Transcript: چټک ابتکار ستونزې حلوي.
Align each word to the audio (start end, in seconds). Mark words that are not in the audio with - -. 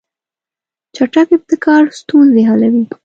چټک 0.95 1.29
ابتکار 1.37 1.83
ستونزې 1.99 2.41
حلوي. 2.49 2.83